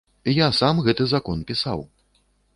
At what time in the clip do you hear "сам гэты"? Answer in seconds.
0.59-1.07